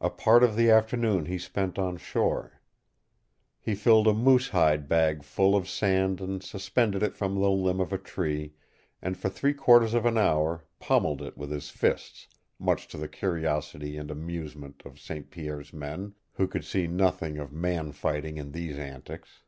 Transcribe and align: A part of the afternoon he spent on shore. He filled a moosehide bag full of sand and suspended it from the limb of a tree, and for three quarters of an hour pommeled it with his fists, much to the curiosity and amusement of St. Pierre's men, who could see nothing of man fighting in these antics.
A 0.00 0.10
part 0.10 0.42
of 0.42 0.56
the 0.56 0.68
afternoon 0.68 1.26
he 1.26 1.38
spent 1.38 1.78
on 1.78 1.96
shore. 1.96 2.60
He 3.60 3.76
filled 3.76 4.08
a 4.08 4.12
moosehide 4.12 4.88
bag 4.88 5.22
full 5.22 5.54
of 5.54 5.68
sand 5.68 6.20
and 6.20 6.42
suspended 6.42 7.04
it 7.04 7.14
from 7.14 7.36
the 7.36 7.48
limb 7.52 7.78
of 7.78 7.92
a 7.92 7.96
tree, 7.98 8.54
and 9.00 9.16
for 9.16 9.28
three 9.28 9.54
quarters 9.54 9.94
of 9.94 10.06
an 10.06 10.18
hour 10.18 10.64
pommeled 10.80 11.22
it 11.22 11.38
with 11.38 11.52
his 11.52 11.70
fists, 11.70 12.26
much 12.58 12.88
to 12.88 12.96
the 12.98 13.06
curiosity 13.06 13.96
and 13.96 14.10
amusement 14.10 14.82
of 14.84 14.98
St. 14.98 15.30
Pierre's 15.30 15.72
men, 15.72 16.14
who 16.32 16.48
could 16.48 16.64
see 16.64 16.88
nothing 16.88 17.38
of 17.38 17.52
man 17.52 17.92
fighting 17.92 18.38
in 18.38 18.50
these 18.50 18.76
antics. 18.76 19.42